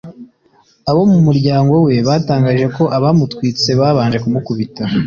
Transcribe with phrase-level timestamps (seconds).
[0.89, 4.83] Abo mu muryango we batangaje ko abamutwitse babanje kumukubita